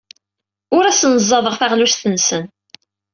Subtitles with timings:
[0.75, 2.43] Ur asen-ẓẓadeɣ taɣlust-nsen.